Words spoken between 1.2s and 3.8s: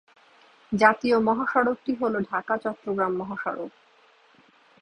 মহাসড়কটি হলো ঢাকা-চট্টগ্রাম মহাসড়ক।